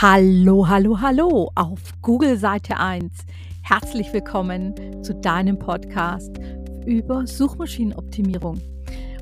Hallo, 0.00 0.68
hallo, 0.68 1.00
hallo 1.00 1.50
auf 1.56 1.80
Google 2.02 2.38
Seite 2.38 2.78
1. 2.78 3.12
Herzlich 3.62 4.12
willkommen 4.12 4.72
zu 5.02 5.12
deinem 5.12 5.58
Podcast 5.58 6.30
über 6.86 7.26
Suchmaschinenoptimierung. 7.26 8.60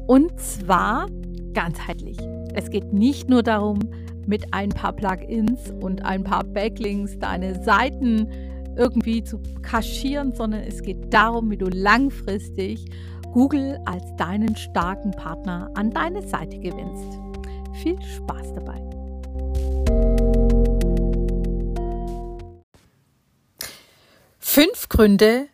Und 0.06 0.38
zwar 0.38 1.06
ganzheitlich. 1.54 2.18
Es 2.52 2.68
geht 2.68 2.92
nicht 2.92 3.30
nur 3.30 3.42
darum, 3.42 3.78
mit 4.26 4.52
ein 4.52 4.68
paar 4.68 4.92
Plugins 4.92 5.70
und 5.80 6.04
ein 6.04 6.22
paar 6.24 6.44
Backlinks 6.44 7.18
deine 7.20 7.64
Seiten 7.64 8.28
irgendwie 8.76 9.24
zu 9.24 9.40
kaschieren, 9.62 10.34
sondern 10.34 10.60
es 10.60 10.82
geht 10.82 11.10
darum, 11.10 11.50
wie 11.50 11.56
du 11.56 11.68
langfristig 11.68 12.84
Google 13.32 13.78
als 13.86 14.04
deinen 14.16 14.54
starken 14.54 15.12
Partner 15.12 15.70
an 15.72 15.90
deine 15.90 16.20
Seite 16.20 16.58
gewinnst. 16.58 17.18
Viel 17.82 17.96
Spaß 18.02 18.52
dabei! 18.52 18.95
Fünf 24.56 24.88
Gründe, 24.88 25.48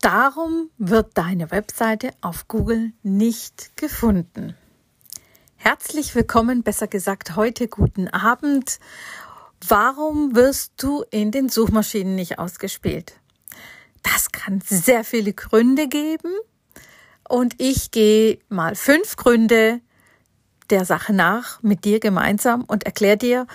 darum 0.00 0.70
wird 0.78 1.18
deine 1.18 1.50
Webseite 1.50 2.12
auf 2.22 2.48
Google 2.48 2.94
nicht 3.02 3.76
gefunden. 3.76 4.56
Herzlich 5.56 6.14
willkommen, 6.14 6.62
besser 6.62 6.86
gesagt 6.86 7.36
heute 7.36 7.68
guten 7.68 8.08
Abend. 8.08 8.78
Warum 9.68 10.34
wirst 10.34 10.82
du 10.82 11.04
in 11.10 11.30
den 11.30 11.50
Suchmaschinen 11.50 12.14
nicht 12.14 12.38
ausgespielt? 12.38 13.20
Das 14.02 14.32
kann 14.32 14.62
sehr 14.64 15.04
viele 15.04 15.34
Gründe 15.34 15.86
geben 15.86 16.32
und 17.28 17.56
ich 17.58 17.90
gehe 17.90 18.38
mal 18.48 18.76
fünf 18.76 19.16
Gründe 19.16 19.82
der 20.70 20.86
Sache 20.86 21.12
nach 21.12 21.62
mit 21.62 21.84
dir 21.84 22.00
gemeinsam 22.00 22.64
und 22.64 22.84
erkläre 22.84 23.18
dir, 23.18 23.46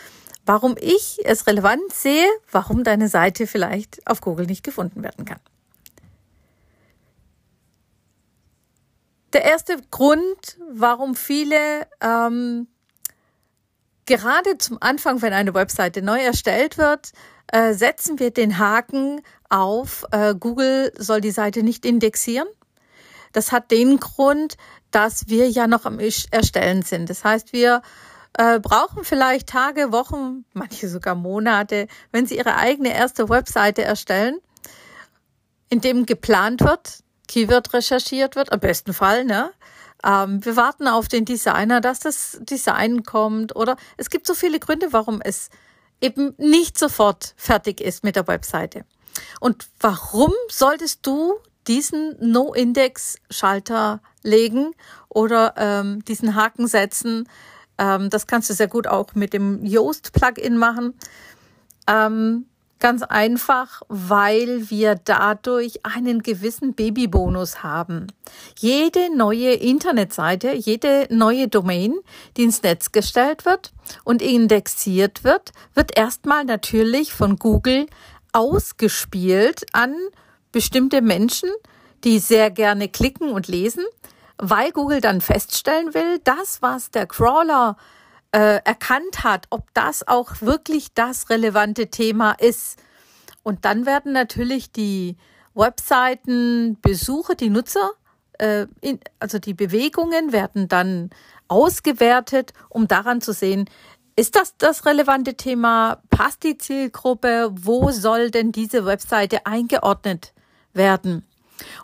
warum 0.48 0.76
ich 0.80 1.20
es 1.26 1.45
relevant 1.45 1.94
sehe, 1.94 2.28
warum 2.52 2.84
deine 2.84 3.09
Seite 3.09 3.48
vielleicht 3.48 4.06
auf 4.08 4.22
Google 4.22 4.45
nicht 4.45 4.64
gefunden 4.64 5.04
werden 5.04 5.26
kann. 5.26 5.39
Der 9.34 9.44
erste 9.44 9.78
Grund, 9.92 10.58
warum 10.72 11.14
viele 11.14 11.86
ähm, 12.02 12.67
gerade 14.06 14.58
zum 14.58 14.78
Anfang, 14.80 15.22
wenn 15.22 15.34
eine 15.34 15.54
Webseite 15.54 16.02
neu 16.02 16.20
erstellt 16.20 16.78
wird, 16.78 17.11
äh, 17.48 17.73
setzen 17.73 18.20
wir 18.20 18.32
den 18.32 18.58
Haken 18.58 19.22
auf, 19.50 20.06
äh, 20.11 20.34
Google 20.34 20.94
soll 20.98 21.20
die 21.22 21.32
Seite 21.32 21.61
nicht 21.61 21.86
indexieren. 21.86 22.48
Das 23.34 23.52
hat 23.52 23.70
den 23.72 24.00
Grund, 24.00 24.56
dass 24.92 25.28
wir 25.28 25.50
ja 25.50 25.67
noch 25.67 25.86
am 25.86 26.00
Erstellen 26.00 26.82
sind. 26.82 27.09
Das 27.09 27.26
heißt, 27.26 27.52
wir 27.52 27.82
äh, 28.38 28.60
brauchen 28.60 29.04
vielleicht 29.04 29.50
Tage, 29.50 29.92
Wochen, 29.92 30.46
manche 30.54 30.88
sogar 30.88 31.16
Monate, 31.16 31.88
wenn 32.12 32.26
sie 32.26 32.38
ihre 32.38 32.56
eigene 32.56 32.94
erste 32.94 33.30
Webseite 33.30 33.84
erstellen, 33.84 34.38
in 35.70 35.82
dem 35.82 36.06
geplant 36.06 36.62
wird, 36.62 37.04
Keyword 37.28 37.74
recherchiert 37.74 38.36
wird, 38.36 38.52
am 38.52 38.60
besten 38.60 38.94
Fall, 38.94 39.26
ne? 39.26 39.52
Ähm, 40.04 40.46
wir 40.46 40.56
warten 40.56 40.88
auf 40.88 41.08
den 41.08 41.26
Designer, 41.26 41.82
dass 41.82 42.00
das 42.00 42.38
Design 42.42 43.04
kommt 43.04 43.56
oder 43.56 43.76
es 43.98 44.10
gibt 44.10 44.28
so 44.28 44.36
viele 44.36 44.60
Gründe, 44.60 44.94
warum 44.94 45.20
es 45.22 45.50
eben 46.00 46.36
nicht 46.38 46.78
sofort 46.78 47.34
fertig 47.36 47.82
ist 47.82 48.04
mit 48.04 48.16
der 48.16 48.28
Webseite. 48.28 48.86
Und 49.40 49.68
warum 49.80 50.32
solltest 50.50 51.06
du 51.06 51.34
diesen 51.68 52.16
No-Index-Schalter 52.20 54.02
legen 54.22 54.74
oder 55.10 55.56
ähm, 55.58 56.06
diesen 56.06 56.36
Haken 56.36 56.68
setzen, 56.68 57.28
ähm, 57.78 58.09
das 58.09 58.28
kannst 58.28 58.50
du 58.50 58.53
sehr 58.53 58.67
gut 58.67 58.88
auch 58.88 59.14
mit 59.16 59.33
dem 59.33 59.64
Yoast-Plugin 59.64 60.58
machen. 60.58 60.94
Ähm, 61.88 62.45
ganz 62.80 63.02
einfach, 63.04 63.82
weil 63.88 64.70
wir 64.70 64.95
dadurch 65.04 65.86
einen 65.86 66.21
gewissen 66.21 66.73
Babybonus 66.73 67.64
haben. 67.64 68.08
Jede 68.58 69.16
neue 69.16 69.54
Internetseite, 69.54 70.54
jede 70.54 71.08
neue 71.10 71.48
Domain, 71.48 71.95
die 72.36 72.43
ins 72.43 72.61
Netz 72.61 72.92
gestellt 72.92 73.45
wird 73.45 73.73
und 74.04 74.21
indexiert 74.21 75.23
wird, 75.23 75.52
wird 75.73 75.98
erstmal 75.98 76.45
natürlich 76.45 77.14
von 77.14 77.37
Google 77.37 77.87
ausgespielt 78.33 79.66
an 79.73 79.95
bestimmte 80.52 81.02
Menschen, 81.02 81.49
die 82.04 82.20
sehr 82.20 82.52
gerne 82.52 82.89
klicken 82.89 83.32
und 83.32 83.48
lesen 83.48 83.83
weil 84.37 84.71
Google 84.71 85.02
dann 85.02 85.21
feststellen 85.21 85.93
will, 85.93 86.20
das, 86.23 86.61
was 86.61 86.92
der 86.92 87.08
Crawler 87.08 87.77
äh, 88.31 88.61
erkannt 88.64 89.23
hat, 89.23 89.48
ob 89.49 89.73
das 89.73 90.08
auch 90.08 90.42
wirklich 90.42 90.93
das 90.93 91.30
relevante 91.30 91.87
Thema 91.87 92.33
ist. 92.33 92.80
Und 93.43 93.65
dann 93.65 93.86
werden 93.86 94.11
natürlich 94.11 94.71
die 94.71 95.17
Webseiten, 95.53 96.77
Besuche, 96.81 97.36
die 97.36 97.49
Nutzer, 97.49 97.92
äh, 98.37 98.67
in, 98.81 98.99
also 99.20 99.39
die 99.39 99.53
Bewegungen 99.53 100.31
werden 100.31 100.67
dann 100.67 101.09
ausgewertet, 101.48 102.54
um 102.69 102.87
daran 102.87 103.21
zu 103.21 103.33
sehen, 103.33 103.69
ist 104.15 104.36
das 104.36 104.58
das 104.58 104.86
relevante 104.86 105.36
Thema? 105.36 106.02
Passt 106.09 106.43
die 106.43 106.58
Zielgruppe? 106.58 107.52
Wo 107.54 107.92
soll 107.92 108.31
denn 108.31 108.52
diese 108.52 108.86
Webseite 108.86 109.45
eingeordnet 109.45 110.33
werden? 110.73 111.23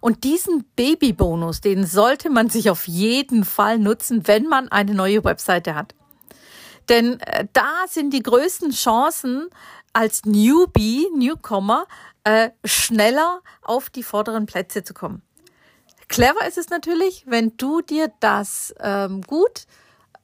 Und 0.02 0.24
diesen 0.24 0.66
Babybonus, 0.76 1.62
den 1.62 1.86
sollte 1.86 2.30
man 2.30 2.50
sich 2.50 2.70
auf 2.70 2.88
jeden 2.88 3.44
Fall 3.44 3.80
nutzen, 3.80 4.28
wenn 4.28 4.48
man 4.48 4.70
eine 4.70 4.94
neue 4.94 5.24
Webseite 5.24 5.76
hat. 5.76 5.96
Denn 6.90 7.20
äh, 7.22 7.48
da 7.54 7.86
sind 7.88 8.14
die 8.14 8.24
größten 8.24 8.72
Chancen, 8.72 9.50
als 9.94 10.26
Newbie, 10.26 11.08
Newcomer, 11.16 11.86
äh, 12.24 12.50
schneller 12.66 13.42
auf 13.62 13.90
die 13.90 14.04
vorderen 14.04 14.46
Plätze 14.48 14.84
zu 14.84 14.94
kommen. 14.94 15.22
Clever 16.08 16.46
ist 16.48 16.58
es 16.58 16.70
natürlich, 16.70 17.26
wenn 17.28 17.56
du 17.58 17.82
dir 17.82 18.12
das 18.20 18.74
ähm, 18.80 19.22
gut 19.22 19.66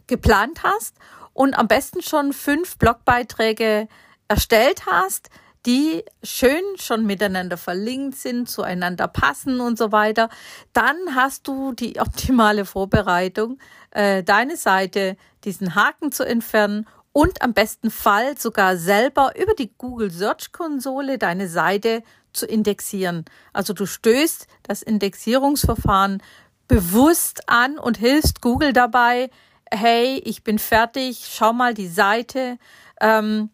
geplant 0.08 0.64
hast 0.64 0.96
und 1.34 1.54
am 1.54 1.68
besten 1.68 2.02
schon 2.02 2.34
fünf 2.34 2.78
Blogbeiträge 2.78 3.88
erstellt 4.28 4.86
hast, 4.88 5.30
die 5.66 6.04
schön 6.24 6.64
schon 6.78 7.06
miteinander 7.06 7.58
verlinkt 7.58 8.18
sind, 8.18 8.50
zueinander 8.50 9.08
passen 9.08 9.60
und 9.60 9.78
so 9.78 9.92
weiter, 9.92 10.30
dann 10.74 10.96
hast 11.16 11.48
du 11.48 11.74
die 11.74 12.00
optimale 12.00 12.66
Vorbereitung, 12.66 13.60
äh, 13.92 14.24
deine 14.24 14.58
Seite, 14.58 15.18
diesen 15.44 15.76
Haken 15.76 16.12
zu 16.12 16.26
entfernen 16.26 16.88
und 17.12 17.42
am 17.42 17.54
besten 17.54 17.92
Fall 17.92 18.38
sogar 18.38 18.78
selber 18.78 19.34
über 19.42 19.54
die 19.54 19.74
Google 19.78 20.12
Search 20.12 20.52
Konsole 20.52 21.18
deine 21.18 21.48
Seite 21.48 22.04
zu 22.34 22.46
indexieren. 22.46 23.26
Also 23.54 23.74
du 23.74 23.86
stößt 23.86 24.48
das 24.64 24.82
Indexierungsverfahren 24.82 26.22
bewusst 26.68 27.50
an 27.50 27.80
und 27.80 27.98
hilfst 27.98 28.42
Google 28.42 28.74
dabei, 28.74 29.30
hey, 29.72 30.22
ich 30.24 30.44
bin 30.44 30.60
fertig, 30.60 31.28
schau 31.32 31.52
mal 31.52 31.74
die 31.74 31.88
Seite. 31.88 32.58
Ähm, 33.02 33.50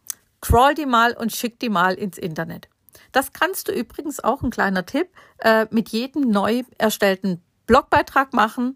Scroll 0.45 0.75
die 0.75 0.85
mal 0.85 1.13
und 1.13 1.35
schick 1.35 1.59
die 1.59 1.69
mal 1.69 1.95
ins 1.95 2.19
Internet. 2.19 2.67
Das 3.11 3.33
kannst 3.33 3.67
du 3.67 3.71
übrigens 3.71 4.23
auch, 4.23 4.43
ein 4.43 4.51
kleiner 4.51 4.85
Tipp, 4.85 5.07
äh, 5.39 5.65
mit 5.71 5.89
jedem 5.89 6.29
neu 6.29 6.61
erstellten 6.77 7.41
Blogbeitrag 7.65 8.31
machen. 8.31 8.75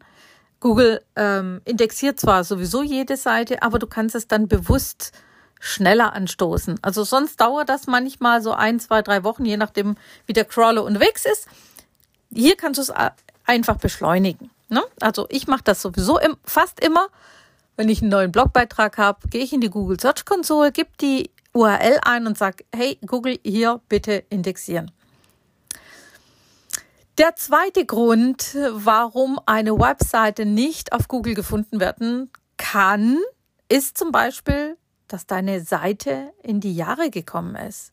Google 0.59 1.05
ähm, 1.15 1.61
indexiert 1.65 2.19
zwar 2.19 2.43
sowieso 2.43 2.81
jede 2.81 3.17
Seite, 3.17 3.61
aber 3.61 3.77
du 3.77 3.85
kannst 3.85 4.15
es 4.15 4.27
dann 4.27 4.47
bewusst 4.47 5.11
schneller 5.59 6.13
anstoßen. 6.13 6.79
Also 6.81 7.03
sonst 7.03 7.39
dauert 7.39 7.69
das 7.69 7.85
manchmal 7.85 8.41
so 8.41 8.51
ein, 8.51 8.79
zwei, 8.79 9.03
drei 9.03 9.23
Wochen, 9.23 9.45
je 9.45 9.57
nachdem, 9.57 9.95
wie 10.25 10.33
der 10.33 10.45
Crawler 10.45 10.83
unterwegs 10.83 11.25
ist. 11.25 11.47
Hier 12.33 12.57
kannst 12.57 12.79
du 12.79 12.81
es 12.81 12.89
äh, 12.89 13.11
einfach 13.45 13.77
beschleunigen. 13.77 14.49
Ne? 14.69 14.81
Also 15.01 15.27
ich 15.29 15.45
mache 15.45 15.63
das 15.63 15.83
sowieso 15.83 16.17
im, 16.17 16.35
fast 16.43 16.79
immer. 16.83 17.09
Wenn 17.75 17.89
ich 17.89 18.01
einen 18.01 18.09
neuen 18.09 18.31
Blogbeitrag 18.31 18.97
habe, 18.97 19.27
gehe 19.29 19.43
ich 19.43 19.53
in 19.53 19.61
die 19.61 19.69
Google 19.69 19.99
Search 19.99 20.25
Console, 20.25 20.71
gebe 20.71 20.89
die 20.99 21.29
URL 21.53 21.99
ein 22.03 22.27
und 22.27 22.37
sage, 22.37 22.65
hey 22.73 22.97
Google, 23.05 23.39
hier 23.43 23.81
bitte 23.89 24.23
indexieren. 24.29 24.91
Der 27.17 27.35
zweite 27.35 27.85
Grund, 27.85 28.55
warum 28.71 29.39
eine 29.45 29.77
Webseite 29.77 30.45
nicht 30.45 30.93
auf 30.93 31.09
Google 31.09 31.33
gefunden 31.33 31.81
werden 31.81 32.31
kann, 32.55 33.17
ist 33.67 33.97
zum 33.97 34.11
Beispiel, 34.11 34.77
dass 35.09 35.27
deine 35.27 35.61
Seite 35.61 36.31
in 36.43 36.61
die 36.61 36.73
Jahre 36.73 37.09
gekommen 37.09 37.55
ist. 37.55 37.91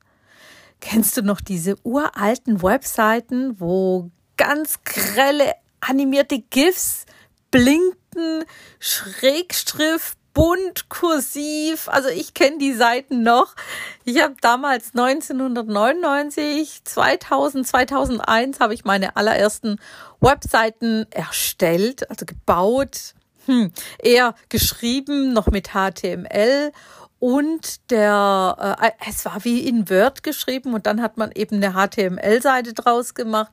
Kennst 0.80 1.16
du 1.16 1.22
noch 1.22 1.40
diese 1.40 1.76
uralten 1.82 2.62
Webseiten, 2.62 3.58
wo 3.58 4.10
ganz 4.36 4.84
grelle 4.84 5.54
animierte 5.80 6.38
GIFs 6.38 7.06
blinkten, 7.50 8.44
Schrägstrich, 8.78 10.02
bunt, 10.36 10.90
kursiv. 10.90 11.88
Also 11.88 12.10
ich 12.10 12.34
kenne 12.34 12.58
die 12.58 12.74
Seiten 12.74 13.22
noch. 13.22 13.56
Ich 14.04 14.22
habe 14.22 14.34
damals 14.42 14.90
1999, 14.94 16.84
2000, 16.84 17.66
2001 17.66 18.60
habe 18.60 18.74
ich 18.74 18.84
meine 18.84 19.16
allerersten 19.16 19.80
Webseiten 20.20 21.06
erstellt, 21.10 22.10
also 22.10 22.26
gebaut, 22.26 23.14
hm, 23.46 23.72
eher 23.98 24.34
geschrieben, 24.50 25.32
noch 25.32 25.46
mit 25.46 25.70
HTML 25.70 26.70
und 27.18 27.90
der, 27.90 28.76
äh, 28.82 28.90
es 29.08 29.24
war 29.24 29.42
wie 29.42 29.66
in 29.66 29.88
Word 29.88 30.22
geschrieben 30.22 30.74
und 30.74 30.84
dann 30.84 31.00
hat 31.00 31.16
man 31.16 31.32
eben 31.32 31.64
eine 31.64 31.72
HTML-Seite 31.72 32.74
draus 32.74 33.14
gemacht. 33.14 33.52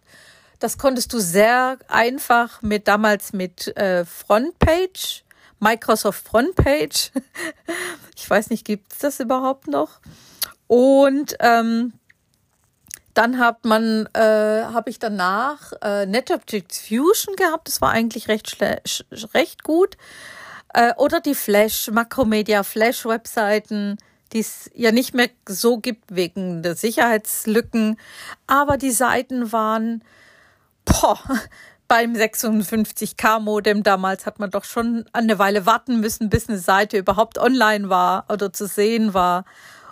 Das 0.60 0.78
konntest 0.78 1.14
du 1.14 1.20
sehr 1.20 1.78
einfach 1.88 2.62
mit 2.62 2.90
damals 2.90 3.32
mit 3.32 3.76
äh, 3.78 4.04
Frontpage, 4.04 5.23
Microsoft 5.64 6.28
Frontpage. 6.28 7.12
ich 8.16 8.30
weiß 8.30 8.50
nicht, 8.50 8.66
gibt's 8.66 9.00
das 9.00 9.20
überhaupt 9.20 9.68
noch? 9.68 10.02
Und 10.68 11.36
ähm, 11.40 11.94
dann 13.14 13.40
hat 13.40 13.64
man, 13.64 14.08
äh, 14.14 14.20
habe 14.66 14.90
ich 14.90 15.00
danach 15.00 15.72
äh, 15.82 16.06
NetObjects 16.06 16.80
Fusion 16.80 17.36
gehabt. 17.36 17.68
Das 17.68 17.82
war 17.82 17.92
eigentlich 17.92 18.28
recht 18.28 18.58
recht 19.34 19.64
gut. 19.64 19.98
Äh, 20.74 20.94
oder 20.98 21.22
die 21.22 21.36
Flash, 21.36 21.90
Makromedia 21.92 22.64
Flash 22.64 23.06
Webseiten, 23.06 23.98
die 24.34 24.40
es 24.40 24.72
ja 24.74 24.92
nicht 24.92 25.14
mehr 25.14 25.30
so 25.48 25.78
gibt 25.78 26.16
wegen 26.16 26.64
der 26.64 26.76
Sicherheitslücken. 26.76 28.00
Aber 28.48 28.78
die 28.78 28.92
Seiten 28.92 29.52
waren, 29.52 30.04
boah, 30.86 31.20
beim 31.88 32.14
56K 32.14 33.40
Modem 33.40 33.84
damals 33.84 34.26
hat 34.26 34.40
man 34.40 34.50
doch 34.50 34.64
schon 34.64 35.06
eine 35.14 35.40
Weile 35.40 35.66
warten 35.66 36.00
müssen, 36.00 36.30
bis 36.30 36.50
eine 36.50 36.60
Seite 36.60 36.98
überhaupt 36.98 37.38
online 37.38 37.90
war 37.90 38.26
oder 38.30 38.52
zu 38.52 38.68
sehen 38.68 39.14
war. 39.14 39.46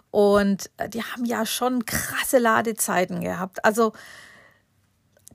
Und 0.10 0.70
äh, 0.78 0.90
die 0.90 1.04
haben 1.04 1.26
ja 1.26 1.46
schon 1.46 1.86
krasse 1.86 2.38
Ladezeiten 2.38 3.22
gehabt. 3.22 3.64
Also 3.64 3.94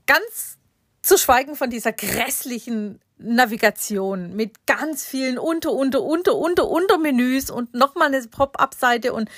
ganz 0.05 0.57
zu 1.01 1.17
schweigen 1.17 1.55
von 1.55 1.69
dieser 1.69 1.93
grässlichen 1.93 2.99
Navigation 3.17 4.35
mit 4.35 4.65
ganz 4.67 5.03
vielen 5.05 5.39
Unter, 5.39 5.71
Unter, 5.71 6.03
Unter, 6.03 6.35
Unter, 6.35 6.67
Untermenüs 6.67 7.49
und 7.49 7.73
nochmal 7.73 8.13
eine 8.13 8.21
Pop-up-Seite 8.27 9.13
und 9.13 9.29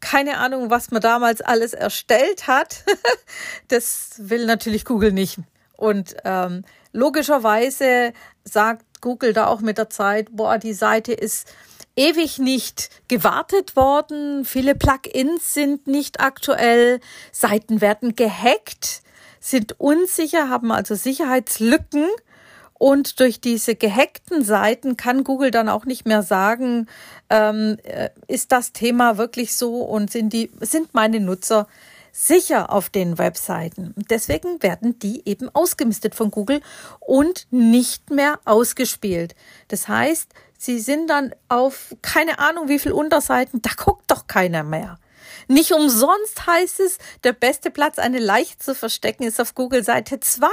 keine 0.00 0.36
Ahnung, 0.36 0.70
was 0.70 0.90
man 0.90 1.00
damals 1.00 1.40
alles 1.40 1.72
erstellt 1.72 2.46
hat. 2.46 2.84
das 3.68 4.14
will 4.18 4.46
natürlich 4.46 4.84
Google 4.84 5.12
nicht. 5.12 5.38
Und 5.76 6.16
ähm, 6.24 6.64
logischerweise 6.92 8.12
sagt 8.44 9.00
Google 9.00 9.32
da 9.32 9.46
auch 9.46 9.60
mit 9.60 9.78
der 9.78 9.90
Zeit, 9.90 10.28
boah, 10.32 10.58
die 10.58 10.72
Seite 10.72 11.12
ist 11.12 11.48
ewig 11.96 12.38
nicht 12.38 12.90
gewartet 13.08 13.76
worden. 13.76 14.44
Viele 14.44 14.74
Plugins 14.74 15.54
sind 15.54 15.86
nicht 15.86 16.20
aktuell. 16.20 17.00
Seiten 17.32 17.80
werden 17.80 18.16
gehackt, 18.16 19.02
sind 19.40 19.78
unsicher, 19.78 20.48
haben 20.48 20.72
also 20.72 20.94
Sicherheitslücken. 20.94 22.06
Und 22.76 23.20
durch 23.20 23.40
diese 23.40 23.76
gehackten 23.76 24.42
Seiten 24.44 24.96
kann 24.96 25.24
Google 25.24 25.50
dann 25.50 25.68
auch 25.68 25.84
nicht 25.84 26.06
mehr 26.06 26.22
sagen, 26.22 26.88
ähm, 27.30 27.78
äh, 27.84 28.10
ist 28.26 28.52
das 28.52 28.72
Thema 28.72 29.16
wirklich 29.16 29.54
so 29.54 29.76
und 29.82 30.10
sind 30.10 30.32
die, 30.32 30.50
sind 30.60 30.92
meine 30.92 31.20
Nutzer 31.20 31.68
sicher 32.14 32.72
auf 32.72 32.90
den 32.90 33.18
Webseiten. 33.18 33.92
Deswegen 34.08 34.62
werden 34.62 34.98
die 35.00 35.28
eben 35.28 35.50
ausgemistet 35.52 36.14
von 36.14 36.30
Google 36.30 36.60
und 37.00 37.48
nicht 37.50 38.10
mehr 38.10 38.38
ausgespielt. 38.44 39.34
Das 39.68 39.88
heißt, 39.88 40.30
Sie 40.56 40.78
sind 40.78 41.10
dann 41.10 41.34
auf 41.48 41.94
keine 42.00 42.38
Ahnung 42.38 42.68
wie 42.68 42.78
viel 42.78 42.92
Unterseiten, 42.92 43.60
da 43.60 43.70
guckt 43.76 44.10
doch 44.10 44.26
keiner 44.26 44.62
mehr. 44.62 44.98
Nicht 45.48 45.72
umsonst 45.72 46.46
heißt 46.46 46.80
es, 46.80 46.98
der 47.22 47.32
beste 47.32 47.70
Platz, 47.70 47.98
eine 47.98 48.18
Leiche 48.18 48.56
zu 48.58 48.74
verstecken, 48.74 49.24
ist 49.24 49.40
auf 49.40 49.54
Google 49.54 49.84
Seite 49.84 50.20
2, 50.20 50.46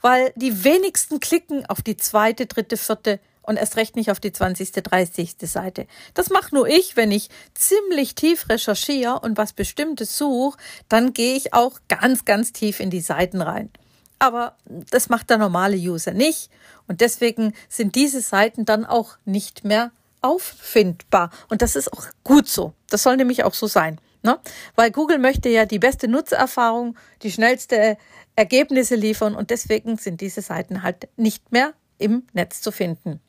weil 0.00 0.32
die 0.36 0.64
wenigsten 0.64 1.20
klicken 1.20 1.66
auf 1.66 1.82
die 1.82 1.96
zweite, 1.96 2.46
dritte, 2.46 2.76
vierte 2.76 3.20
und 3.42 3.56
erst 3.56 3.76
recht 3.76 3.96
nicht 3.96 4.10
auf 4.10 4.20
die 4.20 4.32
20., 4.32 4.72
30. 4.72 5.36
Seite. 5.42 5.86
Das 6.14 6.30
mache 6.30 6.54
nur 6.54 6.68
ich, 6.68 6.96
wenn 6.96 7.10
ich 7.10 7.28
ziemlich 7.54 8.14
tief 8.14 8.48
recherchiere 8.48 9.20
und 9.20 9.38
was 9.38 9.52
Bestimmtes 9.52 10.16
suche, 10.16 10.58
dann 10.88 11.12
gehe 11.12 11.36
ich 11.36 11.52
auch 11.54 11.80
ganz, 11.88 12.24
ganz 12.24 12.52
tief 12.52 12.80
in 12.80 12.90
die 12.90 13.00
Seiten 13.00 13.40
rein. 13.40 13.70
Aber 14.18 14.56
das 14.68 15.08
macht 15.08 15.30
der 15.30 15.38
normale 15.38 15.76
User 15.76 16.12
nicht. 16.12 16.50
Und 16.86 17.00
deswegen 17.00 17.54
sind 17.68 17.94
diese 17.94 18.20
Seiten 18.20 18.66
dann 18.66 18.84
auch 18.84 19.16
nicht 19.24 19.64
mehr 19.64 19.92
auffindbar. 20.20 21.30
Und 21.48 21.62
das 21.62 21.74
ist 21.74 21.92
auch 21.92 22.06
gut 22.22 22.46
so. 22.46 22.74
Das 22.90 23.02
soll 23.02 23.16
nämlich 23.16 23.44
auch 23.44 23.54
so 23.54 23.66
sein. 23.66 23.98
Ne? 24.22 24.38
Weil 24.76 24.90
Google 24.90 25.18
möchte 25.18 25.48
ja 25.48 25.64
die 25.64 25.78
beste 25.78 26.06
Nutzererfahrung, 26.06 26.96
die 27.22 27.32
schnellste 27.32 27.96
Ergebnisse 28.36 28.94
liefern 28.94 29.34
und 29.34 29.50
deswegen 29.50 29.96
sind 29.96 30.20
diese 30.20 30.42
Seiten 30.42 30.82
halt 30.82 31.08
nicht 31.16 31.52
mehr 31.52 31.72
im 31.98 32.26
Netz 32.32 32.60
zu 32.60 32.72
finden. 32.72 33.20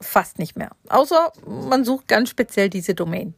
Fast 0.00 0.38
nicht 0.38 0.56
mehr. 0.56 0.70
Außer 0.88 1.32
man 1.46 1.84
sucht 1.84 2.08
ganz 2.08 2.30
speziell 2.30 2.68
diese 2.68 2.94
Domain. 2.94 3.34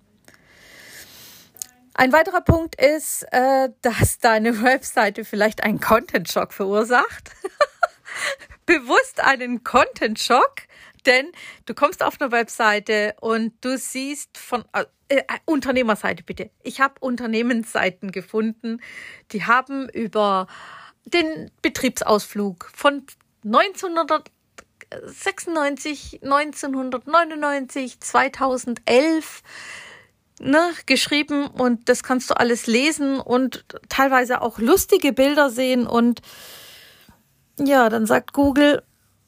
Ein 1.95 2.13
weiterer 2.13 2.41
Punkt 2.41 2.81
ist, 2.81 3.25
äh, 3.33 3.69
dass 3.83 4.19
deine 4.19 4.63
Webseite 4.63 5.25
vielleicht 5.25 5.63
einen 5.63 5.81
Content-Schock 5.81 6.53
verursacht. 6.53 7.31
Bewusst 8.67 9.21
einen 9.21 9.63
Content-Schock, 9.63 10.63
denn 11.05 11.31
du 11.67 11.75
kommst 11.75 12.03
auf 12.03 12.21
eine 12.21 12.33
Webseite 12.33 13.15
und 13.21 13.53
du 13.61 13.77
siehst 13.77 14.39
von 14.39 14.65
äh, 14.73 14.85
äh, 15.09 15.23
Unternehmerseite 15.45 16.23
bitte. 16.23 16.51
Ich 16.63 16.81
habe 16.81 16.95
Unternehmensseiten 17.01 18.13
gefunden, 18.13 18.81
die 19.33 19.45
haben 19.45 19.89
über 19.91 20.47
den 21.05 21.51
Betriebsausflug 21.61 22.71
von 22.75 23.05
1996, 24.93 26.23
1999, 26.23 28.01
2011 28.01 29.43
ne, 30.41 30.71
geschrieben 30.87 31.47
und 31.47 31.89
das 31.89 32.03
kannst 32.03 32.31
du 32.31 32.35
alles 32.35 32.67
lesen 32.67 33.21
und 33.21 33.65
teilweise 33.89 34.43
auch 34.43 34.59
lustige 34.59 35.13
Bilder 35.13 35.51
sehen 35.51 35.87
und 35.87 36.21
ja, 37.59 37.89
dann 37.89 38.07
sagt 38.07 38.33
Google, 38.33 38.83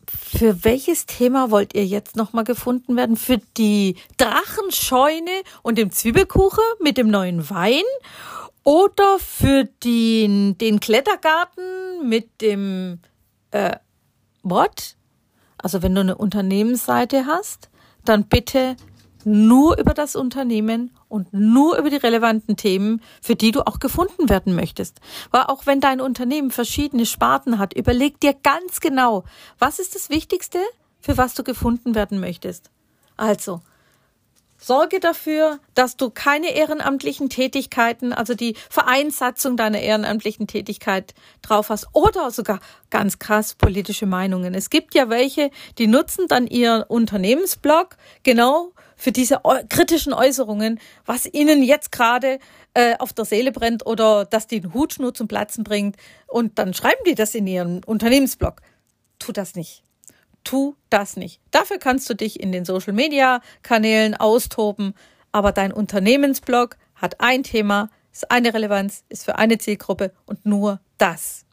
für 0.09 0.65
welches 0.65 1.07
Thema 1.07 1.51
wollt 1.51 1.75
ihr 1.75 1.87
jetzt 1.87 2.17
nochmal 2.17 2.45
gefunden 2.45 2.97
werden? 2.97 3.17
Für 3.17 3.39
die 3.57 3.97
Drachenscheune 4.17 5.43
und 5.63 5.79
dem 5.79 5.91
Zwiebelkuchen 5.91 6.65
mit 6.81 6.99
dem 6.99 7.09
neuen 7.09 7.49
Wein? 7.51 7.83
Oder 8.65 9.19
für 9.19 9.65
den, 9.65 10.57
den 10.59 10.81
Klettergarten 10.81 12.09
mit 12.09 12.41
dem, 12.41 13.01
äh, 13.51 13.77
what? 14.43 14.97
Also 15.65 15.83
wenn 15.83 15.95
du 15.95 16.03
eine 16.03 16.17
Unternehmensseite 16.17 17.25
hast, 17.25 17.71
dann 18.05 18.25
bitte 18.25 18.77
nur 19.25 19.79
über 19.79 19.95
das 19.95 20.15
Unternehmen 20.15 20.91
und 21.09 21.33
nur 21.33 21.79
über 21.79 21.89
die 21.89 21.97
relevanten 21.97 22.59
Themen, 22.59 23.01
für 23.23 23.35
die 23.35 23.51
du 23.51 23.67
auch 23.67 23.79
gefunden 23.79 24.29
werden 24.29 24.55
möchtest. 24.55 25.01
Weil 25.31 25.45
auch 25.45 25.65
wenn 25.65 25.81
dein 25.81 26.03
Unternehmen 26.03 26.51
verschiedene 26.51 27.07
Sparten 27.07 27.59
hat, 27.59 27.73
überleg 27.73 28.21
dir 28.21 28.35
ganz 28.35 28.81
genau, 28.81 29.25
was 29.59 29.79
ist 29.79 29.95
das 29.95 30.11
Wichtigste, 30.11 30.59
für 31.01 31.17
was 31.17 31.33
du 31.33 31.43
gefunden 31.43 31.95
werden 31.95 32.21
möchtest. 32.21 32.71
Also, 33.17 33.63
Sorge 34.65 34.99
dafür, 34.99 35.61
dass 35.75 35.99
du 35.99 36.09
keine 36.09 36.55
ehrenamtlichen 36.55 37.29
Tätigkeiten, 37.29 38.15
also 38.15 38.33
die 38.33 38.57
Vereinssatzung 38.71 39.59
deiner 39.59 39.81
ehrenamtlichen 39.81 40.47
Tätigkeit 40.47 41.13
drauf 41.43 41.69
hast 41.69 41.89
oder 41.93 42.31
sogar 42.31 42.61
ganz 42.89 43.19
krass 43.19 43.55
politische 43.55 44.07
Meinungen. 44.07 44.55
Es 44.55 44.71
gibt 44.71 44.95
ja 44.95 45.11
welche, 45.11 45.51
die 45.77 45.87
nutzen 45.87 46.29
dann 46.29 46.47
ihr 46.47 46.87
Unternehmensblog 46.89 47.97
genau 48.23 48.73
für 48.97 49.13
diese 49.13 49.43
kritischen 49.69 50.15
Äußerungen, 50.15 50.81
was 51.05 51.27
ihnen 51.27 51.63
jetzt 51.63 51.93
gerade 51.93 52.39
äh, 52.73 52.97
auf 52.99 53.13
der 53.13 53.27
Seele 53.27 53.53
brennt 53.53 53.85
oder 53.85 54.25
dass 54.25 54.47
die 54.47 54.63
Hutschnur 54.63 55.13
zum 55.13 55.29
Platzen 55.29 55.63
bringt 55.63 55.97
und 56.27 56.59
dann 56.59 56.73
schreiben 56.73 57.03
die 57.07 57.15
das 57.15 57.35
in 57.35 57.47
ihren 57.47 57.85
Unternehmensblog. 57.85 58.63
Tu 59.19 59.33
das 59.33 59.57
nicht. 59.57 59.84
Tu 60.45 60.77
das 60.91 61.17
nicht. 61.17 61.41
Dafür 61.51 61.79
kannst 61.79 62.09
du 62.09 62.15
dich 62.15 62.39
in 62.39 62.53
den 62.53 62.65
Social 62.65 62.93
Media 62.93 63.41
Kanälen 63.63 64.15
austoben, 64.15 64.95
aber 65.33 65.53
dein 65.53 65.73
Unternehmensblog 65.73 66.77
hat 66.95 67.21
ein 67.21 67.43
Thema, 67.43 67.91
ist 68.13 68.31
eine 68.31 68.55
Relevanz, 68.55 69.05
ist 69.09 69.25
für 69.25 69.37
eine 69.37 69.59
Zielgruppe 69.59 70.13
und 70.27 70.47
nur 70.47 70.81
das. 70.99 71.45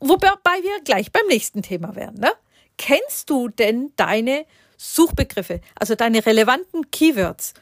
Wobei 0.00 0.62
wir 0.62 0.82
gleich 0.84 1.12
beim 1.12 1.26
nächsten 1.28 1.62
Thema 1.62 1.94
wären. 1.94 2.16
Ne? 2.16 2.30
Kennst 2.76 3.30
du 3.30 3.48
denn 3.48 3.92
deine 3.96 4.46
Suchbegriffe, 4.76 5.60
also 5.78 5.94
deine 5.94 6.24
relevanten 6.24 6.90
Keywords? 6.90 7.54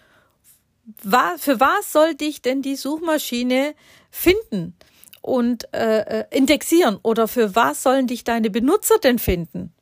Für 1.03 1.61
was 1.61 1.93
soll 1.93 2.15
dich 2.15 2.41
denn 2.41 2.62
die 2.62 2.77
Suchmaschine 2.77 3.75
finden 4.11 4.75
und 5.21 5.73
äh, 5.75 6.21
äh, 6.21 6.25
indexieren? 6.31 6.99
Oder 7.03 7.29
für 7.29 7.55
was 7.55 7.83
sollen 7.83 8.07
dich 8.07 8.25
deine 8.25 8.50
Benutzer 8.50 8.99
denn 8.99 9.19
finden? 9.19 9.75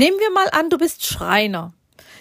Nehmen 0.00 0.18
wir 0.18 0.30
mal 0.30 0.48
an, 0.52 0.70
du 0.70 0.78
bist 0.78 1.04
Schreiner. 1.04 1.74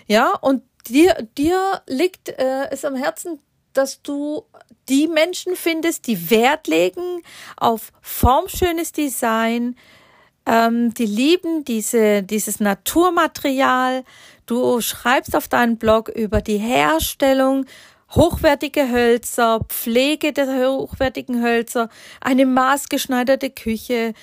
Ja, 0.06 0.34
und 0.34 0.64
dir, 0.90 1.16
dir 1.38 1.82
liegt 1.88 2.28
äh, 2.28 2.70
es 2.72 2.84
am 2.84 2.94
Herzen, 2.94 3.40
dass 3.72 4.02
du 4.02 4.44
die 4.90 5.08
Menschen 5.08 5.56
findest, 5.56 6.06
die 6.08 6.30
Wert 6.30 6.68
legen 6.68 7.22
auf 7.56 7.94
formschönes 8.02 8.92
Design, 8.92 9.78
ähm, 10.46 10.94
die 10.94 11.06
lieben 11.06 11.64
diese, 11.64 12.22
dieses 12.22 12.60
Naturmaterial. 12.60 14.04
Du 14.46 14.82
schreibst 14.82 15.34
auf 15.34 15.48
deinen 15.48 15.78
Blog 15.78 16.10
über 16.10 16.42
die 16.42 16.58
Herstellung 16.58 17.66
hochwertige 18.12 18.90
Hölzer, 18.90 19.62
Pflege 19.70 20.34
der 20.34 20.48
hochwertigen 20.48 21.42
Hölzer, 21.42 21.88
eine 22.20 22.46
maßgeschneiderte 22.46 23.52
Küche, 23.52 24.14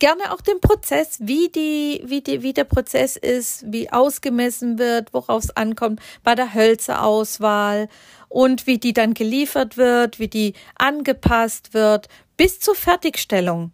gerne 0.00 0.32
auch 0.32 0.40
den 0.40 0.60
Prozess, 0.60 1.18
wie 1.20 1.48
die, 1.48 2.02
wie 2.04 2.20
die, 2.22 2.42
wie 2.42 2.52
der 2.52 2.64
Prozess 2.64 3.16
ist, 3.16 3.64
wie 3.70 3.92
ausgemessen 3.92 4.78
wird, 4.78 5.14
worauf 5.14 5.44
es 5.44 5.56
ankommt 5.56 6.00
bei 6.24 6.34
der 6.34 6.52
Hölzerauswahl 6.52 7.88
und 8.28 8.66
wie 8.66 8.78
die 8.78 8.92
dann 8.92 9.14
geliefert 9.14 9.76
wird, 9.76 10.18
wie 10.18 10.28
die 10.28 10.54
angepasst 10.76 11.72
wird, 11.74 12.08
bis 12.36 12.58
zur 12.58 12.74
Fertigstellung. 12.74 13.70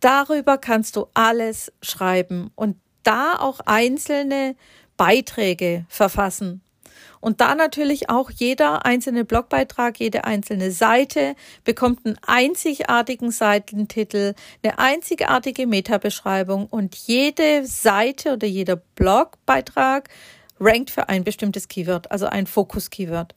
Darüber 0.00 0.58
kannst 0.58 0.96
du 0.96 1.06
alles 1.14 1.72
schreiben 1.82 2.50
und 2.56 2.76
da 3.02 3.38
auch 3.38 3.60
einzelne 3.60 4.56
Beiträge 4.96 5.84
verfassen. 5.88 6.62
Und 7.20 7.40
da 7.40 7.54
natürlich 7.54 8.08
auch 8.08 8.30
jeder 8.30 8.86
einzelne 8.86 9.24
Blogbeitrag, 9.24 10.00
jede 10.00 10.24
einzelne 10.24 10.70
Seite 10.70 11.36
bekommt 11.64 12.06
einen 12.06 12.18
einzigartigen 12.26 13.30
Seitentitel, 13.30 14.34
eine 14.62 14.78
einzigartige 14.78 15.66
Metabeschreibung 15.66 16.66
und 16.66 16.94
jede 16.96 17.66
Seite 17.66 18.32
oder 18.32 18.46
jeder 18.46 18.76
Blogbeitrag 18.76 20.08
rankt 20.58 20.90
für 20.90 21.08
ein 21.08 21.24
bestimmtes 21.24 21.68
Keyword, 21.68 22.10
also 22.10 22.26
ein 22.26 22.46
Fokus-Keyword. 22.46 23.34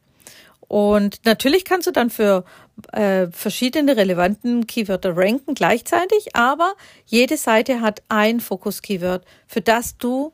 Und 0.68 1.20
natürlich 1.26 1.66
kannst 1.66 1.88
du 1.88 1.92
dann 1.92 2.10
für 2.10 2.46
äh, 2.94 3.28
verschiedene 3.32 3.96
relevanten 3.96 4.66
Keywörter 4.66 5.16
ranken 5.16 5.56
gleichzeitig, 5.56 6.36
aber 6.36 6.74
jede 7.06 7.38
Seite 7.38 7.82
hat 7.82 8.02
ein 8.10 8.40
Fokus-Keyword, 8.40 9.26
für 9.46 9.62
das 9.62 9.98
du 9.98 10.34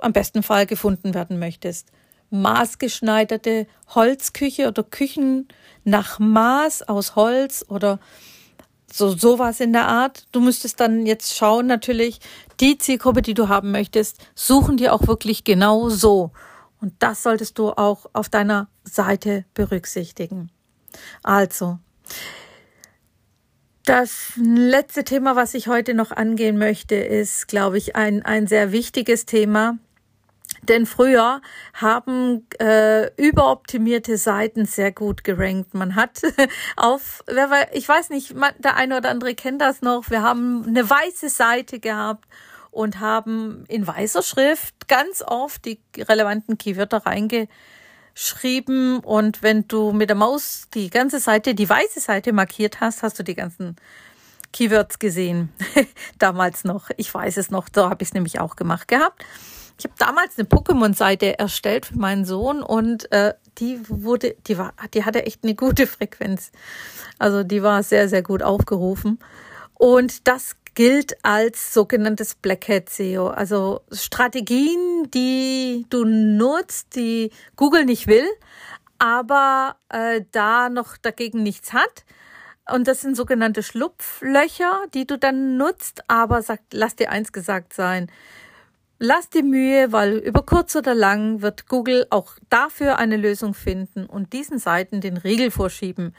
am 0.00 0.12
besten 0.12 0.42
Fall 0.42 0.66
gefunden 0.66 1.14
werden 1.14 1.38
möchtest. 1.38 1.92
Maßgeschneiderte 2.30 3.66
Holzküche 3.94 4.68
oder 4.68 4.82
Küchen 4.82 5.48
nach 5.84 6.18
Maß 6.18 6.88
aus 6.88 7.16
Holz 7.16 7.64
oder 7.68 7.98
so 8.90 9.16
sowas 9.16 9.60
in 9.60 9.72
der 9.72 9.86
Art. 9.86 10.26
Du 10.32 10.40
müsstest 10.40 10.80
dann 10.80 11.06
jetzt 11.06 11.36
schauen, 11.36 11.66
natürlich, 11.66 12.20
die 12.60 12.78
Zielgruppe, 12.78 13.22
die 13.22 13.34
du 13.34 13.48
haben 13.48 13.70
möchtest, 13.70 14.18
suchen 14.34 14.76
dir 14.76 14.94
auch 14.94 15.06
wirklich 15.06 15.44
genau 15.44 15.88
so. 15.88 16.32
Und 16.80 16.94
das 17.00 17.22
solltest 17.22 17.58
du 17.58 17.70
auch 17.70 18.06
auf 18.12 18.28
deiner 18.28 18.68
Seite 18.84 19.44
berücksichtigen. 19.54 20.50
Also, 21.22 21.78
das 23.84 24.32
letzte 24.36 25.02
Thema, 25.04 25.34
was 25.34 25.54
ich 25.54 25.66
heute 25.66 25.94
noch 25.94 26.10
angehen 26.10 26.58
möchte, 26.58 26.94
ist, 26.94 27.48
glaube 27.48 27.78
ich, 27.78 27.96
ein, 27.96 28.22
ein 28.22 28.46
sehr 28.46 28.70
wichtiges 28.70 29.24
Thema. 29.24 29.78
Denn 30.68 30.86
früher 30.86 31.40
haben 31.74 32.46
äh, 32.60 33.10
überoptimierte 33.16 34.18
Seiten 34.18 34.66
sehr 34.66 34.92
gut 34.92 35.24
gerankt. 35.24 35.74
Man 35.74 35.94
hat 35.96 36.20
auf, 36.76 37.24
ich 37.72 37.88
weiß 37.88 38.10
nicht, 38.10 38.34
der 38.58 38.76
eine 38.76 38.98
oder 38.98 39.10
andere 39.10 39.34
kennt 39.34 39.62
das 39.62 39.82
noch, 39.82 40.10
wir 40.10 40.22
haben 40.22 40.64
eine 40.66 40.88
weiße 40.88 41.30
Seite 41.30 41.80
gehabt 41.80 42.26
und 42.70 43.00
haben 43.00 43.64
in 43.68 43.86
weißer 43.86 44.22
Schrift 44.22 44.88
ganz 44.88 45.22
oft 45.26 45.64
die 45.64 45.80
relevanten 45.96 46.58
Keywörter 46.58 47.02
reingeschrieben. 47.06 48.98
Und 49.00 49.42
wenn 49.42 49.66
du 49.68 49.92
mit 49.92 50.10
der 50.10 50.16
Maus 50.16 50.68
die 50.74 50.90
ganze 50.90 51.18
Seite, 51.18 51.54
die 51.54 51.68
weiße 51.68 52.00
Seite 52.00 52.32
markiert 52.32 52.80
hast, 52.80 53.02
hast 53.02 53.18
du 53.18 53.22
die 53.22 53.34
ganzen 53.34 53.76
Keywords 54.52 54.98
gesehen. 54.98 55.52
damals 56.18 56.64
noch. 56.64 56.90
Ich 56.96 57.12
weiß 57.12 57.36
es 57.38 57.50
noch, 57.50 57.68
da 57.68 57.90
habe 57.90 58.02
ich 58.02 58.08
es 58.08 58.14
nämlich 58.14 58.40
auch 58.40 58.56
gemacht 58.56 58.88
gehabt. 58.88 59.24
Ich 59.78 59.84
habe 59.84 59.94
damals 59.96 60.36
eine 60.36 60.48
Pokémon-Seite 60.48 61.38
erstellt 61.38 61.86
für 61.86 61.98
meinen 61.98 62.24
Sohn 62.24 62.62
und 62.64 63.10
äh, 63.12 63.34
die 63.58 63.78
wurde, 63.88 64.34
die 64.48 64.58
war, 64.58 64.74
die 64.92 65.04
hatte 65.04 65.24
echt 65.24 65.44
eine 65.44 65.54
gute 65.54 65.86
Frequenz. 65.86 66.50
Also 67.18 67.44
die 67.44 67.62
war 67.62 67.84
sehr, 67.84 68.08
sehr 68.08 68.22
gut 68.22 68.42
aufgerufen. 68.42 69.20
Und 69.74 70.26
das 70.26 70.56
gilt 70.74 71.24
als 71.24 71.72
sogenanntes 71.72 72.34
Black 72.34 72.68
Hat 72.68 72.88
SEO, 72.88 73.28
also 73.28 73.82
Strategien, 73.92 75.08
die 75.14 75.86
du 75.90 76.04
nutzt, 76.04 76.96
die 76.96 77.30
Google 77.54 77.84
nicht 77.84 78.08
will, 78.08 78.26
aber 78.98 79.76
äh, 79.88 80.22
da 80.32 80.68
noch 80.70 80.96
dagegen 80.96 81.42
nichts 81.44 81.72
hat. 81.72 82.04
Und 82.70 82.86
das 82.88 83.00
sind 83.00 83.16
sogenannte 83.16 83.62
Schlupflöcher, 83.62 84.82
die 84.92 85.06
du 85.06 85.18
dann 85.18 85.56
nutzt, 85.56 86.02
aber 86.08 86.42
sag, 86.42 86.60
lass 86.72 86.96
dir 86.96 87.10
eins 87.10 87.32
gesagt 87.32 87.72
sein. 87.72 88.10
Lass 89.00 89.30
die 89.30 89.44
Mühe, 89.44 89.92
weil 89.92 90.16
über 90.16 90.42
kurz 90.42 90.74
oder 90.74 90.92
lang 90.92 91.40
wird 91.40 91.68
Google 91.68 92.06
auch 92.10 92.32
dafür 92.50 92.98
eine 92.98 93.16
Lösung 93.16 93.54
finden 93.54 94.06
und 94.06 94.32
diesen 94.32 94.58
Seiten 94.58 95.00
den 95.00 95.16
Riegel 95.16 95.52
vorschieben. 95.52 96.16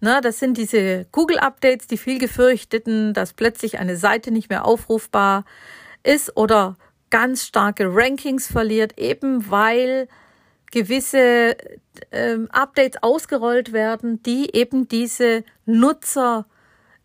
Na, 0.00 0.20
das 0.20 0.38
sind 0.38 0.58
diese 0.58 1.06
Google-Updates, 1.10 1.86
die 1.86 1.96
viel 1.96 2.18
gefürchteten, 2.18 3.14
dass 3.14 3.32
plötzlich 3.32 3.78
eine 3.78 3.96
Seite 3.96 4.30
nicht 4.30 4.50
mehr 4.50 4.66
aufrufbar 4.66 5.46
ist 6.02 6.36
oder 6.36 6.76
ganz 7.08 7.46
starke 7.46 7.86
Rankings 7.88 8.46
verliert, 8.46 8.98
eben 8.98 9.50
weil 9.50 10.06
gewisse 10.70 11.56
ähm, 12.12 12.48
Updates 12.50 13.02
ausgerollt 13.02 13.72
werden, 13.72 14.22
die 14.22 14.54
eben 14.54 14.86
diese 14.86 15.44
Nutzer 15.64 16.44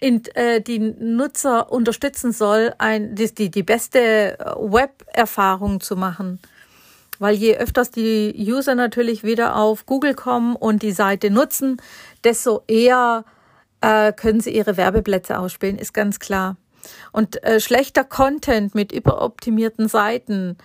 in, 0.03 0.25
äh, 0.35 0.59
die 0.59 0.79
Nutzer 0.79 1.71
unterstützen 1.71 2.33
soll, 2.33 2.73
ein, 2.77 3.15
die, 3.15 3.33
die, 3.33 3.49
die 3.49 3.63
beste 3.63 4.37
Web-Erfahrung 4.59 5.79
zu 5.79 5.95
machen. 5.95 6.41
Weil 7.19 7.35
je 7.35 7.55
öfters 7.55 7.89
die 7.89 8.35
User 8.37 8.75
natürlich 8.75 9.23
wieder 9.23 9.55
auf 9.55 9.85
Google 9.85 10.13
kommen 10.13 10.57
und 10.57 10.83
die 10.83 10.91
Seite 10.91 11.29
nutzen, 11.29 11.77
desto 12.25 12.63
eher 12.67 13.23
äh, 13.79 14.11
können 14.11 14.41
sie 14.41 14.53
ihre 14.53 14.75
Werbeplätze 14.75 15.39
ausspielen, 15.39 15.77
ist 15.77 15.93
ganz 15.93 16.19
klar. 16.19 16.57
Und 17.13 17.41
äh, 17.45 17.61
schlechter 17.61 18.03
Content 18.03 18.75
mit 18.75 18.91
überoptimierten 18.91 19.87
Seiten 19.87 20.57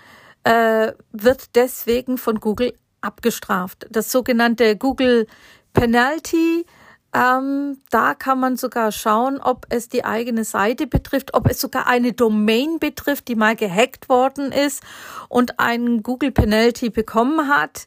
äh, 0.42 0.90
wird 1.12 1.54
deswegen 1.54 2.18
von 2.18 2.40
Google 2.40 2.72
abgestraft. 3.02 3.86
Das 3.88 4.10
sogenannte 4.10 4.74
Google 4.76 5.28
Penalty 5.74 6.66
ähm, 7.14 7.78
da 7.90 8.14
kann 8.14 8.38
man 8.38 8.56
sogar 8.56 8.92
schauen, 8.92 9.40
ob 9.40 9.66
es 9.70 9.88
die 9.88 10.04
eigene 10.04 10.44
Seite 10.44 10.86
betrifft, 10.86 11.32
ob 11.34 11.48
es 11.48 11.60
sogar 11.60 11.86
eine 11.86 12.12
Domain 12.12 12.78
betrifft, 12.78 13.28
die 13.28 13.34
mal 13.34 13.56
gehackt 13.56 14.08
worden 14.08 14.52
ist 14.52 14.82
und 15.28 15.58
einen 15.58 16.02
Google 16.02 16.32
Penalty 16.32 16.90
bekommen 16.90 17.48
hat. 17.48 17.86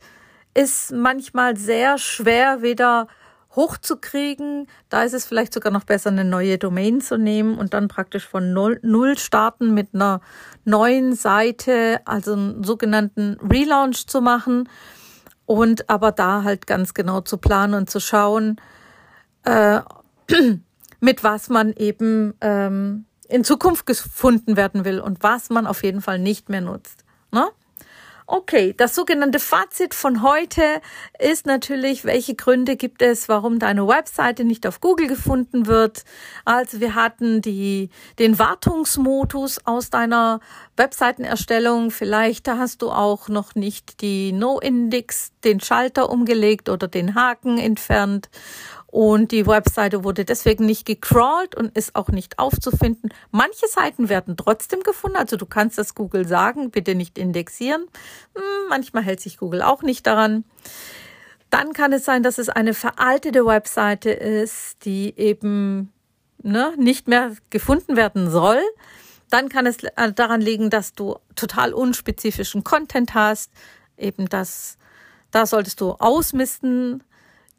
Ist 0.53 0.91
manchmal 0.91 1.55
sehr 1.55 1.97
schwer 1.97 2.61
wieder 2.61 3.07
hochzukriegen. 3.55 4.67
Da 4.89 5.03
ist 5.03 5.13
es 5.13 5.25
vielleicht 5.25 5.53
sogar 5.53 5.71
noch 5.71 5.83
besser, 5.83 6.09
eine 6.09 6.25
neue 6.25 6.57
Domain 6.57 7.01
zu 7.01 7.17
nehmen 7.17 7.57
und 7.57 7.73
dann 7.73 7.89
praktisch 7.89 8.27
von 8.27 8.53
null, 8.53 8.79
null 8.81 9.17
starten 9.17 9.73
mit 9.73 9.93
einer 9.93 10.21
neuen 10.65 11.13
Seite, 11.13 11.99
also 12.05 12.33
einen 12.33 12.63
sogenannten 12.63 13.37
Relaunch 13.41 14.07
zu 14.07 14.21
machen 14.21 14.67
und 15.45 15.89
aber 15.89 16.11
da 16.11 16.43
halt 16.43 16.65
ganz 16.65 16.93
genau 16.93 17.21
zu 17.21 17.37
planen 17.37 17.73
und 17.73 17.89
zu 17.89 17.99
schauen, 17.99 18.59
äh, 19.43 19.81
mit 20.99 21.23
was 21.23 21.49
man 21.49 21.73
eben 21.73 22.33
ähm, 22.41 23.05
in 23.27 23.43
Zukunft 23.43 23.85
gefunden 23.85 24.57
werden 24.57 24.85
will 24.85 24.99
und 24.99 25.23
was 25.23 25.49
man 25.49 25.65
auf 25.65 25.83
jeden 25.83 26.01
Fall 26.01 26.19
nicht 26.19 26.49
mehr 26.49 26.61
nutzt. 26.61 27.03
Ne? 27.31 27.47
Okay, 28.33 28.73
das 28.77 28.95
sogenannte 28.95 29.39
Fazit 29.39 29.93
von 29.93 30.21
heute 30.21 30.61
ist 31.19 31.45
natürlich, 31.45 32.05
welche 32.05 32.33
Gründe 32.33 32.77
gibt 32.77 33.01
es, 33.01 33.27
warum 33.27 33.59
deine 33.59 33.89
Webseite 33.89 34.45
nicht 34.45 34.65
auf 34.65 34.79
Google 34.79 35.07
gefunden 35.07 35.65
wird. 35.65 36.05
Also 36.45 36.79
wir 36.79 36.95
hatten 36.95 37.41
die, 37.41 37.89
den 38.19 38.39
Wartungsmodus 38.39 39.65
aus 39.65 39.89
deiner 39.89 40.39
Webseitenerstellung. 40.77 41.91
Vielleicht 41.91 42.47
hast 42.47 42.83
du 42.83 42.89
auch 42.89 43.27
noch 43.27 43.53
nicht 43.55 43.99
die 43.99 44.31
No-Index, 44.31 45.33
den 45.43 45.59
Schalter 45.59 46.09
umgelegt 46.09 46.69
oder 46.69 46.87
den 46.87 47.15
Haken 47.15 47.57
entfernt 47.57 48.29
und 48.91 49.31
die 49.31 49.47
Webseite 49.47 50.03
wurde 50.03 50.25
deswegen 50.25 50.65
nicht 50.65 50.85
gecrawlt 50.85 51.55
und 51.55 51.75
ist 51.77 51.95
auch 51.95 52.09
nicht 52.09 52.37
aufzufinden. 52.39 53.09
Manche 53.31 53.67
Seiten 53.67 54.09
werden 54.09 54.35
trotzdem 54.35 54.83
gefunden, 54.83 55.15
also 55.15 55.37
du 55.37 55.45
kannst 55.45 55.77
das 55.77 55.95
Google 55.95 56.27
sagen, 56.27 56.71
bitte 56.71 56.93
nicht 56.93 57.17
indexieren. 57.17 57.85
Hm, 58.35 58.43
manchmal 58.67 59.03
hält 59.03 59.21
sich 59.21 59.37
Google 59.37 59.61
auch 59.61 59.81
nicht 59.81 60.05
daran. 60.05 60.43
Dann 61.49 61.71
kann 61.71 61.93
es 61.93 62.03
sein, 62.03 62.21
dass 62.21 62.37
es 62.37 62.49
eine 62.49 62.73
veraltete 62.73 63.45
Webseite 63.45 64.11
ist, 64.11 64.83
die 64.83 65.17
eben 65.17 65.93
ne, 66.43 66.73
nicht 66.77 67.07
mehr 67.07 67.31
gefunden 67.49 67.95
werden 67.95 68.29
soll. 68.29 68.61
Dann 69.29 69.47
kann 69.47 69.65
es 69.65 69.77
äh, 69.83 70.11
daran 70.11 70.41
liegen, 70.41 70.69
dass 70.69 70.93
du 70.93 71.15
total 71.35 71.73
unspezifischen 71.73 72.65
Content 72.65 73.13
hast. 73.13 73.51
Eben 73.97 74.27
das, 74.27 74.77
da 75.31 75.45
solltest 75.45 75.79
du 75.79 75.91
ausmisten 75.91 77.03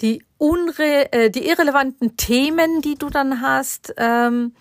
die, 0.03 0.25
unre 0.37 1.13
äh, 1.13 1.31
die 1.31 1.49
irrelevanten 1.49 2.17
Themen, 2.17 2.83
die 2.83 2.97
du 2.97 3.09
dann 3.09 3.41
hast. 3.41 3.95
Ähm, 3.97 4.53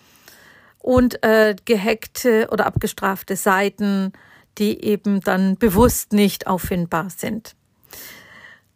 und 0.82 1.22
äh, 1.22 1.54
gehackte 1.64 2.48
oder 2.50 2.66
abgestrafte 2.66 3.36
Seiten, 3.36 4.12
die 4.58 4.84
eben 4.84 5.20
dann 5.20 5.56
bewusst 5.56 6.12
nicht 6.12 6.46
auffindbar 6.46 7.08
sind. 7.10 7.54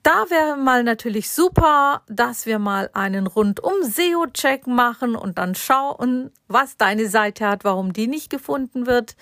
Da 0.02 0.26
wäre 0.28 0.56
mal 0.56 0.84
natürlich 0.84 1.30
super, 1.30 2.02
dass 2.06 2.46
wir 2.46 2.60
mal 2.60 2.90
einen 2.92 3.26
rundum 3.26 3.82
SEO-Check 3.82 4.68
machen 4.68 5.16
und 5.16 5.36
dann 5.36 5.56
schauen, 5.56 6.30
was 6.46 6.76
deine 6.76 7.08
Seite 7.08 7.48
hat, 7.48 7.64
warum 7.64 7.92
die 7.92 8.06
nicht 8.06 8.30
gefunden 8.30 8.86
wird. 8.86 9.16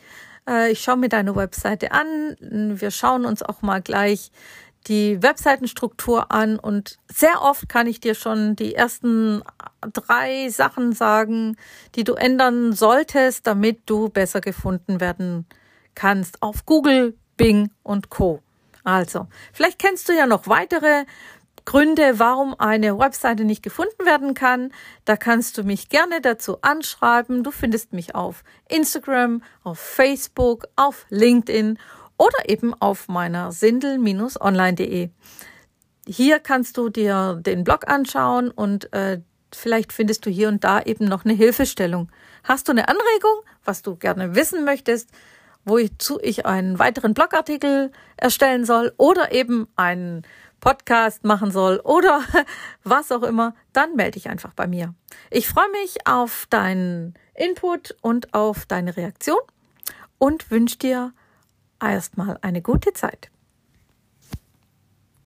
Äh, 0.49 0.73
ich 0.73 0.83
schaue 0.83 0.97
mir 0.97 1.09
deine 1.09 1.37
Webseite 1.37 1.93
an. 1.93 2.37
Wir 2.41 2.91
schauen 2.91 3.25
uns 3.25 3.43
auch 3.43 3.63
mal 3.63 3.81
gleich 3.81 4.33
die 4.87 5.23
Webseitenstruktur 5.23 6.31
an 6.31 6.59
und 6.59 6.99
sehr 7.11 7.41
oft 7.41 7.69
kann 7.69 7.87
ich 7.87 8.01
dir 8.01 8.15
schon 8.15 8.55
die 8.55 8.75
ersten 8.75 9.43
drei 9.93 10.51
Sachen 10.51 10.93
sagen, 10.93 11.57
die 11.95 12.05
du 12.05 12.15
ändern 12.15 12.75
solltest, 12.75 13.47
damit 13.47 13.81
du 13.87 14.11
besser 14.11 14.43
gefunden 14.43 15.01
werden 15.01 15.47
kannst 15.95 16.43
auf 16.43 16.67
Google, 16.67 17.17
Bing 17.37 17.71
und 17.83 18.11
Co. 18.11 18.43
Also, 18.85 19.27
vielleicht 19.53 19.79
kennst 19.79 20.09
du 20.09 20.13
ja 20.13 20.27
noch 20.27 20.47
weitere 20.47 21.05
Gründe, 21.65 22.19
warum 22.19 22.55
eine 22.59 22.99
Webseite 22.99 23.45
nicht 23.45 23.63
gefunden 23.63 24.05
werden 24.05 24.35
kann. 24.35 24.71
Da 25.07 25.17
kannst 25.17 25.57
du 25.57 25.65
mich 25.65 25.89
gerne 25.89 26.21
dazu 26.21 26.59
anschreiben. 26.61 27.43
Du 27.43 27.51
findest 27.51 27.93
mich 27.95 28.15
auf 28.15 28.45
Instagram, 28.69 29.43
auf 29.63 29.79
Facebook, 29.79 30.67
auf 30.77 31.07
LinkedIn 31.09 31.79
oder 32.19 32.49
eben 32.49 32.75
auf 32.75 33.09
meiner 33.09 33.51
sindel-online.de. 33.51 35.09
Hier 36.07 36.39
kannst 36.39 36.77
du 36.77 36.91
dir 36.91 37.41
den 37.41 37.65
Blog 37.65 37.89
anschauen 37.89 38.51
und 38.51 38.93
äh, 38.93 39.23
vielleicht 39.51 39.93
findest 39.93 40.27
du 40.27 40.31
hier 40.31 40.49
und 40.49 40.63
da 40.65 40.83
eben 40.83 41.07
noch 41.07 41.25
eine 41.25 41.33
Hilfestellung. 41.33 42.11
Hast 42.43 42.69
du 42.69 42.73
eine 42.73 42.89
Anregung, 42.89 43.41
was 43.65 43.81
du 43.81 43.97
gerne 43.97 44.35
wissen 44.35 44.65
möchtest, 44.67 45.11
wozu 45.65 46.19
ich 46.23 46.47
einen 46.47 46.79
weiteren 46.79 47.15
Blogartikel 47.15 47.93
erstellen 48.17 48.65
soll 48.65 48.93
oder 48.97 49.33
eben 49.33 49.69
einen 49.77 50.23
Podcast 50.61 51.25
machen 51.25 51.51
soll 51.51 51.81
oder 51.85 52.23
was 52.85 53.13
auch 53.13 53.23
immer, 53.23 53.55
dann 53.73 53.97
melde 53.97 54.13
dich 54.13 54.31
einfach 54.31 54.55
bei 54.55 54.67
mir. 54.67 54.95
Ich 55.31 55.49
freue 55.49 55.71
mich 55.83 56.07
auf 56.07 56.47
deinen 56.49 57.15
Input 57.35 57.95
und 58.01 58.33
auf 58.33 58.65
deine 58.67 58.97
Reaktion 58.97 59.41
und 60.19 60.51
wünsche 60.51 60.79
dir 60.79 61.13
erstmal 61.81 62.39
eine 62.41 62.63
gute 62.63 62.93
Zeit. 62.95 63.31